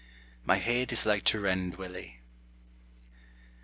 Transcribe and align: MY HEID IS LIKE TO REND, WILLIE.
MY 0.45 0.57
HEID 0.57 0.93
IS 0.93 1.05
LIKE 1.05 1.23
TO 1.25 1.39
REND, 1.39 1.75
WILLIE. 1.75 2.21